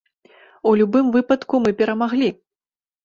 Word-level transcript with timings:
У 0.71 0.71
любым 0.79 1.11
выпадку 1.17 1.61
мы 1.67 1.75
перамаглі! 1.83 2.29